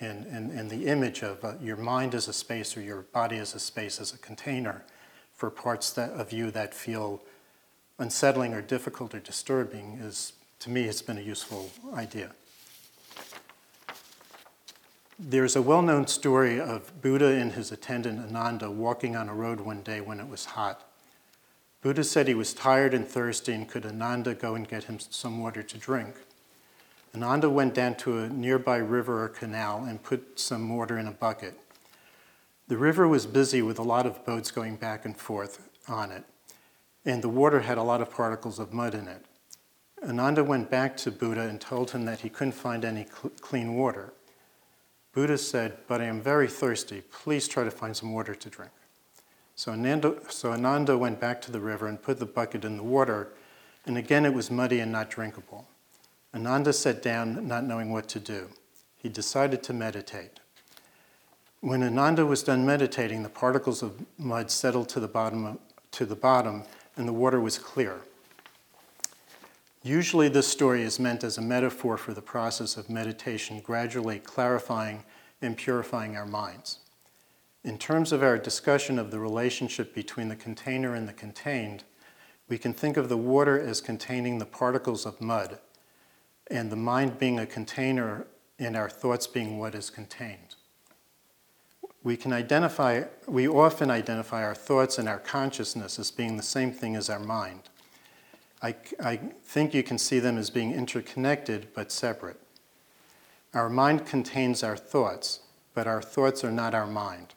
And, 0.00 0.26
and, 0.26 0.50
and 0.50 0.68
the 0.68 0.86
image 0.86 1.22
of 1.22 1.42
uh, 1.42 1.54
your 1.62 1.78
mind 1.78 2.14
as 2.14 2.28
a 2.28 2.34
space 2.34 2.76
or 2.76 2.82
your 2.82 3.06
body 3.14 3.38
as 3.38 3.54
a 3.54 3.58
space, 3.58 4.02
as 4.02 4.12
a 4.12 4.18
container 4.18 4.84
for 5.32 5.48
parts 5.48 5.92
that, 5.92 6.10
of 6.10 6.30
you 6.30 6.50
that 6.50 6.74
feel 6.74 7.22
unsettling 7.98 8.52
or 8.52 8.60
difficult 8.60 9.14
or 9.14 9.20
disturbing 9.20 9.98
is, 10.02 10.34
to 10.58 10.68
me, 10.68 10.82
has 10.82 11.00
been 11.00 11.16
a 11.16 11.22
useful 11.22 11.70
idea. 11.94 12.32
There's 15.18 15.56
a 15.56 15.62
well 15.62 15.80
known 15.80 16.06
story 16.06 16.60
of 16.60 17.00
Buddha 17.00 17.28
and 17.28 17.52
his 17.52 17.72
attendant 17.72 18.20
Ananda 18.20 18.70
walking 18.70 19.16
on 19.16 19.30
a 19.30 19.34
road 19.34 19.60
one 19.60 19.80
day 19.80 20.02
when 20.02 20.20
it 20.20 20.28
was 20.28 20.44
hot. 20.44 20.86
Buddha 21.82 22.04
said 22.04 22.28
he 22.28 22.34
was 22.34 22.52
tired 22.52 22.92
and 22.92 23.08
thirsty 23.08 23.52
and 23.52 23.66
could 23.66 23.86
Ananda 23.86 24.34
go 24.34 24.54
and 24.54 24.68
get 24.68 24.84
him 24.84 24.98
some 24.98 25.40
water 25.40 25.62
to 25.62 25.78
drink. 25.78 26.14
Ananda 27.14 27.48
went 27.48 27.74
down 27.74 27.94
to 27.96 28.18
a 28.18 28.28
nearby 28.28 28.76
river 28.76 29.24
or 29.24 29.28
canal 29.28 29.84
and 29.84 30.02
put 30.02 30.38
some 30.38 30.76
water 30.76 30.98
in 30.98 31.06
a 31.06 31.12
bucket. 31.12 31.58
The 32.68 32.76
river 32.76 33.08
was 33.08 33.26
busy 33.26 33.62
with 33.62 33.78
a 33.78 33.82
lot 33.82 34.06
of 34.06 34.24
boats 34.24 34.50
going 34.50 34.76
back 34.76 35.04
and 35.04 35.16
forth 35.16 35.68
on 35.88 36.12
it, 36.12 36.24
and 37.04 37.22
the 37.22 37.28
water 37.28 37.60
had 37.60 37.78
a 37.78 37.82
lot 37.82 38.00
of 38.00 38.10
particles 38.10 38.58
of 38.58 38.72
mud 38.72 38.94
in 38.94 39.08
it. 39.08 39.24
Ananda 40.06 40.44
went 40.44 40.70
back 40.70 40.96
to 40.98 41.10
Buddha 41.10 41.42
and 41.42 41.60
told 41.60 41.90
him 41.90 42.04
that 42.04 42.20
he 42.20 42.28
couldn't 42.28 42.52
find 42.52 42.84
any 42.84 43.06
cl- 43.06 43.32
clean 43.40 43.74
water. 43.74 44.12
Buddha 45.12 45.36
said, 45.36 45.78
But 45.88 46.00
I 46.00 46.04
am 46.04 46.22
very 46.22 46.46
thirsty. 46.46 47.02
Please 47.10 47.48
try 47.48 47.64
to 47.64 47.70
find 47.70 47.96
some 47.96 48.12
water 48.12 48.34
to 48.34 48.48
drink. 48.48 48.70
So 49.60 49.72
Ananda, 49.72 50.16
so 50.30 50.52
Ananda 50.52 50.96
went 50.96 51.20
back 51.20 51.42
to 51.42 51.52
the 51.52 51.60
river 51.60 51.86
and 51.86 52.00
put 52.00 52.18
the 52.18 52.24
bucket 52.24 52.64
in 52.64 52.78
the 52.78 52.82
water, 52.82 53.28
and 53.84 53.98
again 53.98 54.24
it 54.24 54.32
was 54.32 54.50
muddy 54.50 54.80
and 54.80 54.90
not 54.90 55.10
drinkable. 55.10 55.68
Ananda 56.34 56.72
sat 56.72 57.02
down, 57.02 57.46
not 57.46 57.64
knowing 57.64 57.92
what 57.92 58.08
to 58.08 58.18
do. 58.18 58.48
He 58.96 59.10
decided 59.10 59.62
to 59.64 59.74
meditate. 59.74 60.40
When 61.60 61.82
Ananda 61.82 62.24
was 62.24 62.42
done 62.42 62.64
meditating, 62.64 63.22
the 63.22 63.28
particles 63.28 63.82
of 63.82 64.02
mud 64.16 64.50
settled 64.50 64.88
to 64.88 64.98
the 64.98 65.08
bottom, 65.08 65.58
to 65.90 66.06
the 66.06 66.16
bottom 66.16 66.62
and 66.96 67.06
the 67.06 67.12
water 67.12 67.38
was 67.38 67.58
clear. 67.58 68.00
Usually, 69.82 70.30
this 70.30 70.48
story 70.48 70.84
is 70.84 70.98
meant 70.98 71.22
as 71.22 71.36
a 71.36 71.42
metaphor 71.42 71.98
for 71.98 72.14
the 72.14 72.22
process 72.22 72.78
of 72.78 72.88
meditation 72.88 73.60
gradually 73.60 74.20
clarifying 74.20 75.04
and 75.42 75.54
purifying 75.54 76.16
our 76.16 76.24
minds. 76.24 76.78
In 77.62 77.76
terms 77.76 78.10
of 78.10 78.22
our 78.22 78.38
discussion 78.38 78.98
of 78.98 79.10
the 79.10 79.18
relationship 79.18 79.94
between 79.94 80.28
the 80.28 80.36
container 80.36 80.94
and 80.94 81.06
the 81.06 81.12
contained, 81.12 81.84
we 82.48 82.56
can 82.56 82.72
think 82.72 82.96
of 82.96 83.08
the 83.08 83.18
water 83.18 83.60
as 83.60 83.80
containing 83.80 84.38
the 84.38 84.46
particles 84.46 85.04
of 85.04 85.20
mud 85.20 85.58
and 86.50 86.70
the 86.70 86.76
mind 86.76 87.18
being 87.18 87.38
a 87.38 87.46
container 87.46 88.26
and 88.58 88.76
our 88.76 88.88
thoughts 88.88 89.26
being 89.26 89.58
what 89.58 89.74
is 89.74 89.90
contained. 89.90 90.56
We 92.02 92.16
can 92.16 92.32
identify, 92.32 93.04
we 93.26 93.46
often 93.46 93.90
identify 93.90 94.42
our 94.42 94.54
thoughts 94.54 94.98
and 94.98 95.06
our 95.06 95.18
consciousness 95.18 95.98
as 95.98 96.10
being 96.10 96.38
the 96.38 96.42
same 96.42 96.72
thing 96.72 96.96
as 96.96 97.10
our 97.10 97.20
mind. 97.20 97.68
I, 98.62 98.74
I 99.02 99.16
think 99.44 99.74
you 99.74 99.82
can 99.82 99.98
see 99.98 100.18
them 100.18 100.38
as 100.38 100.48
being 100.48 100.72
interconnected 100.72 101.68
but 101.74 101.92
separate. 101.92 102.40
Our 103.52 103.68
mind 103.68 104.06
contains 104.06 104.62
our 104.62 104.78
thoughts, 104.78 105.40
but 105.74 105.86
our 105.86 106.00
thoughts 106.00 106.42
are 106.42 106.52
not 106.52 106.74
our 106.74 106.86
mind. 106.86 107.34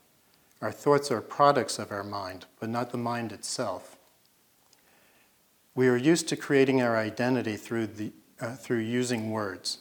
Our 0.64 0.72
thoughts 0.72 1.12
are 1.12 1.20
products 1.20 1.78
of 1.78 1.92
our 1.92 2.06
mind, 2.06 2.46
but 2.58 2.70
not 2.70 2.92
the 2.92 2.98
mind 2.98 3.34
itself. 3.34 3.98
We 5.76 5.90
are 5.90 5.98
used 5.98 6.30
to 6.30 6.38
creating 6.38 6.82
our 6.82 6.96
identity 6.96 7.58
through 7.58 7.88
the, 7.88 8.14
uh, 8.40 8.56
through 8.56 8.78
using 8.78 9.30
words. 9.30 9.80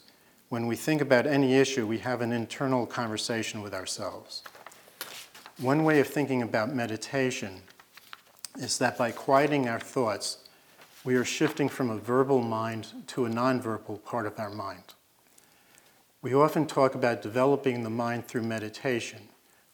When 0.49 0.67
we 0.67 0.75
think 0.75 1.01
about 1.01 1.25
any 1.25 1.55
issue, 1.55 1.87
we 1.87 1.99
have 1.99 2.21
an 2.21 2.33
internal 2.33 2.85
conversation 2.85 3.63
with 3.63 3.73
ourselves. 3.73 4.43
One 5.59 5.85
way 5.85 6.01
of 6.01 6.09
thinking 6.09 6.43
about 6.43 6.75
meditation 6.75 7.63
is 8.59 8.77
that 8.79 8.99
by 8.99 9.13
quieting 9.13 9.69
our 9.69 9.79
thoughts, 9.79 10.39
we 11.05 11.15
are 11.15 11.25
shifting 11.25 11.69
from 11.69 11.91
a 11.91 11.97
verbal 11.97 12.43
mind 12.43 12.89
to 13.07 13.25
a 13.25 13.31
nonverbal 13.31 14.05
part 14.05 14.27
of 14.27 14.37
our 14.41 14.51
mind. 14.51 14.95
We 16.23 16.35
often 16.35 16.67
talk 16.67 16.97
about 16.97 17.23
developing 17.23 17.85
the 17.85 17.91
mind 17.91 18.27
through 18.27 18.43
meditation. 18.43 19.29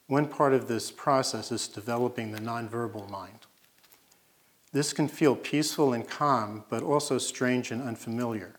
One 0.08 0.26
part 0.26 0.54
of 0.54 0.68
this 0.68 0.90
process 0.90 1.52
is 1.52 1.68
developing 1.68 2.32
the 2.32 2.40
nonverbal 2.40 3.10
mind. 3.10 3.40
This 4.72 4.94
can 4.94 5.06
feel 5.06 5.36
peaceful 5.36 5.92
and 5.92 6.08
calm, 6.08 6.64
but 6.70 6.82
also 6.82 7.18
strange 7.18 7.70
and 7.70 7.82
unfamiliar. 7.82 8.54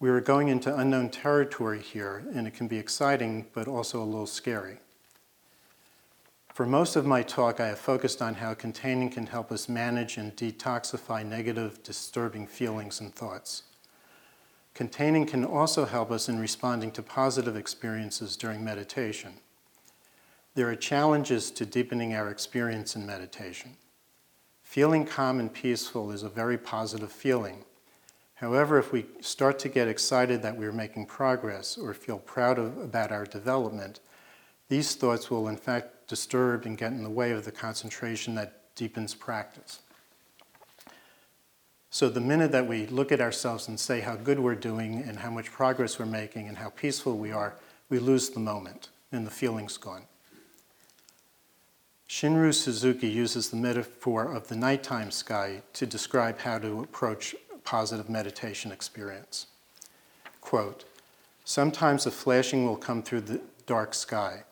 We 0.00 0.10
are 0.10 0.20
going 0.20 0.48
into 0.48 0.74
unknown 0.74 1.08
territory 1.10 1.80
here, 1.80 2.24
and 2.34 2.46
it 2.46 2.52
can 2.52 2.68
be 2.68 2.76
exciting, 2.76 3.46
but 3.54 3.68
also 3.68 4.02
a 4.02 4.04
little 4.04 4.26
scary. 4.26 4.76
For 6.52 6.66
most 6.66 6.94
of 6.94 7.06
my 7.06 7.22
talk, 7.22 7.58
I 7.58 7.68
have 7.68 7.78
focused 7.78 8.20
on 8.20 8.34
how 8.34 8.52
containing 8.52 9.08
can 9.08 9.28
help 9.28 9.50
us 9.50 9.66
manage 9.66 10.18
and 10.18 10.36
detoxify 10.36 11.24
negative, 11.24 11.82
disturbing 11.82 12.46
feelings 12.46 13.00
and 13.00 13.14
thoughts. 13.14 13.62
Containing 14.74 15.24
can 15.24 15.42
also 15.42 15.86
help 15.86 16.10
us 16.10 16.28
in 16.28 16.38
responding 16.38 16.90
to 16.92 17.02
positive 17.02 17.56
experiences 17.56 18.36
during 18.36 18.62
meditation. 18.62 19.32
There 20.54 20.68
are 20.68 20.76
challenges 20.76 21.50
to 21.52 21.66
deepening 21.66 22.14
our 22.14 22.28
experience 22.28 22.96
in 22.96 23.06
meditation. 23.06 23.76
Feeling 24.62 25.04
calm 25.04 25.40
and 25.40 25.52
peaceful 25.52 26.10
is 26.10 26.22
a 26.22 26.28
very 26.28 26.58
positive 26.58 27.12
feeling, 27.12 27.64
However, 28.40 28.78
if 28.78 28.90
we 28.90 29.04
start 29.20 29.58
to 29.58 29.68
get 29.68 29.86
excited 29.86 30.40
that 30.40 30.56
we're 30.56 30.72
making 30.72 31.04
progress 31.04 31.76
or 31.76 31.92
feel 31.92 32.18
proud 32.18 32.58
of, 32.58 32.78
about 32.78 33.12
our 33.12 33.26
development, 33.26 34.00
these 34.68 34.94
thoughts 34.94 35.30
will 35.30 35.46
in 35.48 35.58
fact 35.58 36.08
disturb 36.08 36.64
and 36.64 36.78
get 36.78 36.92
in 36.92 37.02
the 37.02 37.10
way 37.10 37.32
of 37.32 37.44
the 37.44 37.52
concentration 37.52 38.34
that 38.36 38.74
deepens 38.76 39.14
practice. 39.14 39.80
So, 41.90 42.08
the 42.08 42.22
minute 42.22 42.50
that 42.52 42.66
we 42.66 42.86
look 42.86 43.12
at 43.12 43.20
ourselves 43.20 43.68
and 43.68 43.78
say 43.78 44.00
how 44.00 44.16
good 44.16 44.38
we're 44.38 44.54
doing 44.54 45.02
and 45.06 45.18
how 45.18 45.30
much 45.30 45.52
progress 45.52 45.98
we're 45.98 46.06
making 46.06 46.48
and 46.48 46.56
how 46.56 46.70
peaceful 46.70 47.18
we 47.18 47.32
are, 47.32 47.56
we 47.90 47.98
lose 47.98 48.30
the 48.30 48.40
moment 48.40 48.88
and 49.12 49.26
the 49.26 49.30
feeling's 49.30 49.76
gone. 49.76 50.04
Shunryu 52.10 52.52
Suzuki 52.52 53.06
uses 53.06 53.50
the 53.50 53.56
metaphor 53.56 54.34
of 54.34 54.48
the 54.48 54.56
nighttime 54.56 55.12
sky 55.12 55.62
to 55.74 55.86
describe 55.86 56.40
how 56.40 56.58
to 56.58 56.80
approach 56.80 57.36
a 57.54 57.58
positive 57.58 58.08
meditation 58.10 58.72
experience. 58.72 59.46
Quote, 60.40 60.84
Sometimes 61.44 62.06
a 62.06 62.10
flashing 62.10 62.66
will 62.66 62.76
come 62.76 63.00
through 63.00 63.20
the 63.20 63.40
dark 63.64 63.94
sky. 63.94 64.42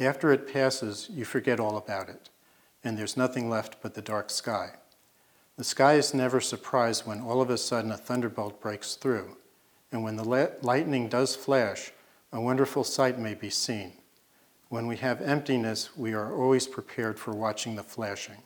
After 0.00 0.32
it 0.32 0.50
passes, 0.50 1.10
you 1.12 1.26
forget 1.26 1.60
all 1.60 1.76
about 1.76 2.08
it, 2.08 2.30
and 2.82 2.96
there's 2.96 3.18
nothing 3.18 3.50
left 3.50 3.82
but 3.82 3.92
the 3.92 4.00
dark 4.00 4.30
sky. 4.30 4.70
The 5.58 5.64
sky 5.64 5.96
is 5.96 6.14
never 6.14 6.40
surprised 6.40 7.06
when 7.06 7.20
all 7.20 7.42
of 7.42 7.50
a 7.50 7.58
sudden 7.58 7.92
a 7.92 7.98
thunderbolt 7.98 8.62
breaks 8.62 8.94
through, 8.94 9.36
and 9.92 10.02
when 10.02 10.16
the 10.16 10.56
lightning 10.62 11.10
does 11.10 11.36
flash, 11.36 11.92
a 12.32 12.40
wonderful 12.40 12.82
sight 12.82 13.18
may 13.18 13.34
be 13.34 13.50
seen. 13.50 13.92
When 14.68 14.86
we 14.86 14.96
have 14.96 15.20
emptiness, 15.20 15.96
we 15.96 16.14
are 16.14 16.34
always 16.34 16.66
prepared 16.66 17.18
for 17.18 17.32
watching 17.32 17.76
the 17.76 17.82
flashing. 17.82 18.42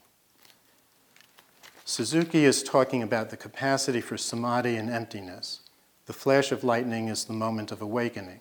Suzuki 1.84 2.44
is 2.44 2.62
talking 2.62 3.02
about 3.02 3.30
the 3.30 3.36
capacity 3.36 4.00
for 4.00 4.18
samadhi 4.18 4.76
and 4.76 4.90
emptiness. 4.90 5.60
The 6.06 6.12
flash 6.12 6.52
of 6.52 6.64
lightning 6.64 7.08
is 7.08 7.24
the 7.24 7.32
moment 7.32 7.72
of 7.72 7.80
awakening. 7.80 8.40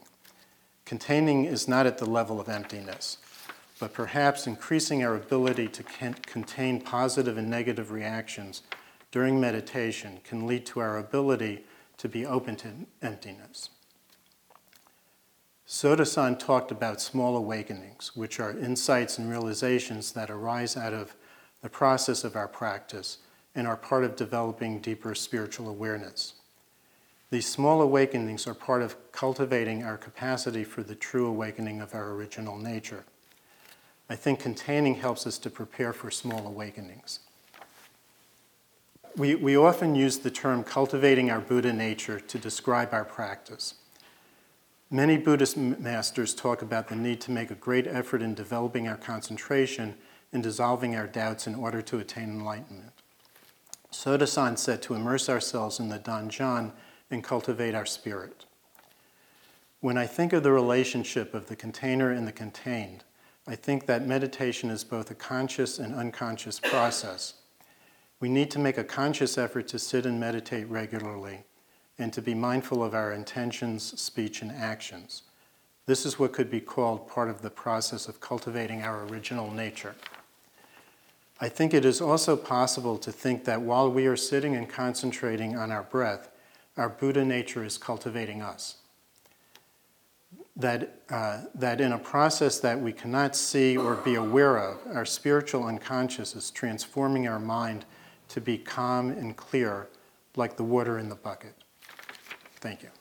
Containing 0.83 1.45
is 1.45 1.67
not 1.67 1.85
at 1.85 1.97
the 1.97 2.05
level 2.05 2.39
of 2.39 2.49
emptiness, 2.49 3.17
but 3.79 3.93
perhaps 3.93 4.47
increasing 4.47 5.03
our 5.03 5.15
ability 5.15 5.67
to 5.69 5.83
contain 5.83 6.81
positive 6.81 7.37
and 7.37 7.49
negative 7.49 7.91
reactions 7.91 8.63
during 9.11 9.39
meditation 9.39 10.19
can 10.23 10.45
lead 10.45 10.65
to 10.65 10.79
our 10.79 10.97
ability 10.97 11.63
to 11.97 12.09
be 12.09 12.25
open 12.25 12.55
to 12.57 12.69
emptiness. 13.01 13.69
Soda-san 15.69 16.37
talked 16.37 16.71
about 16.71 17.01
small 17.01 17.35
awakenings, 17.35 18.15
which 18.15 18.39
are 18.39 18.57
insights 18.57 19.17
and 19.17 19.29
realizations 19.29 20.13
that 20.13 20.29
arise 20.29 20.77
out 20.77 20.93
of 20.93 21.13
the 21.61 21.69
process 21.69 22.23
of 22.23 22.37
our 22.37 22.47
practice 22.47 23.17
and 23.53 23.67
are 23.67 23.75
part 23.75 24.05
of 24.05 24.15
developing 24.15 24.79
deeper 24.79 25.13
spiritual 25.13 25.67
awareness. 25.67 26.35
These 27.31 27.47
small 27.47 27.81
awakenings 27.81 28.47
are 28.47 28.53
part 28.53 28.81
of 28.81 28.95
cultivating 29.11 29.83
our 29.83 29.97
capacity 29.97 30.63
for 30.63 30.83
the 30.83 30.95
true 30.95 31.27
awakening 31.27 31.81
of 31.81 31.93
our 31.93 32.11
original 32.11 32.57
nature. 32.57 33.03
I 34.09 34.15
think 34.15 34.39
containing 34.39 34.95
helps 34.95 35.27
us 35.27 35.37
to 35.39 35.49
prepare 35.49 35.91
for 35.91 36.09
small 36.09 36.47
awakenings. 36.47 37.19
We, 39.17 39.35
we 39.35 39.57
often 39.57 39.95
use 39.95 40.19
the 40.19 40.31
term 40.31 40.63
cultivating 40.63 41.29
our 41.29 41.41
Buddha 41.41 41.73
nature 41.73 42.21
to 42.21 42.39
describe 42.39 42.93
our 42.93 43.03
practice. 43.03 43.73
Many 44.89 45.17
Buddhist 45.17 45.57
masters 45.57 46.33
talk 46.33 46.61
about 46.61 46.87
the 46.87 46.95
need 46.95 47.19
to 47.21 47.31
make 47.31 47.51
a 47.51 47.55
great 47.55 47.87
effort 47.87 48.21
in 48.21 48.33
developing 48.33 48.87
our 48.87 48.95
concentration 48.95 49.95
and 50.31 50.41
dissolving 50.41 50.95
our 50.95 51.07
doubts 51.07 51.45
in 51.45 51.55
order 51.55 51.81
to 51.81 51.99
attain 51.99 52.29
enlightenment. 52.29 52.93
Soda-san 53.91 54.55
said 54.55 54.81
to 54.83 54.93
immerse 54.93 55.27
ourselves 55.27 55.81
in 55.81 55.89
the 55.89 55.99
Danjan 55.99 56.71
and 57.11 57.21
cultivate 57.21 57.75
our 57.75 57.85
spirit. 57.85 58.45
When 59.81 59.97
I 59.97 60.07
think 60.07 60.31
of 60.31 60.43
the 60.43 60.53
relationship 60.53 61.33
of 61.33 61.47
the 61.47 61.55
container 61.57 62.11
and 62.11 62.25
the 62.25 62.31
contained, 62.31 63.03
I 63.45 63.55
think 63.55 63.87
that 63.87 64.07
meditation 64.07 64.69
is 64.69 64.85
both 64.85 65.11
a 65.11 65.15
conscious 65.15 65.79
and 65.79 65.95
unconscious 65.95 66.61
process. 66.61 67.33
We 68.21 68.29
need 68.29 68.51
to 68.51 68.59
make 68.59 68.77
a 68.77 68.85
conscious 68.85 69.37
effort 69.37 69.67
to 69.67 69.79
sit 69.79 70.05
and 70.05 70.17
meditate 70.17 70.69
regularly 70.69 71.43
and 71.99 72.13
to 72.13 72.21
be 72.21 72.33
mindful 72.33 72.83
of 72.83 72.93
our 72.93 73.11
intentions, 73.11 73.99
speech, 73.99 74.41
and 74.41 74.51
actions. 74.51 75.23
This 75.85 76.05
is 76.05 76.19
what 76.19 76.33
could 76.33 76.51
be 76.51 76.59
called 76.59 77.07
part 77.07 77.29
of 77.29 77.41
the 77.41 77.49
process 77.49 78.07
of 78.07 78.19
cultivating 78.19 78.81
our 78.81 79.05
original 79.05 79.51
nature. 79.51 79.95
I 81.39 81.49
think 81.49 81.73
it 81.73 81.85
is 81.85 82.01
also 82.01 82.35
possible 82.35 82.97
to 82.97 83.11
think 83.11 83.45
that 83.45 83.61
while 83.61 83.91
we 83.91 84.07
are 84.07 84.17
sitting 84.17 84.55
and 84.55 84.67
concentrating 84.67 85.55
on 85.55 85.71
our 85.71 85.83
breath, 85.83 86.29
our 86.77 86.89
Buddha 86.89 87.23
nature 87.23 87.63
is 87.63 87.77
cultivating 87.77 88.41
us. 88.41 88.77
That, 90.55 91.01
uh, 91.09 91.41
that 91.53 91.79
in 91.79 91.91
a 91.91 91.99
process 91.99 92.59
that 92.59 92.79
we 92.79 92.91
cannot 92.91 93.35
see 93.35 93.77
or 93.77 93.95
be 93.95 94.15
aware 94.15 94.57
of, 94.57 94.79
our 94.95 95.05
spiritual 95.05 95.65
unconscious 95.65 96.35
is 96.35 96.49
transforming 96.49 97.27
our 97.27 97.39
mind 97.39 97.85
to 98.29 98.41
be 98.41 98.57
calm 98.57 99.11
and 99.11 99.37
clear 99.37 99.87
like 100.35 100.57
the 100.57 100.63
water 100.63 100.97
in 100.97 101.09
the 101.09 101.15
bucket. 101.15 101.53
Thank 102.59 102.83
you. 102.83 102.96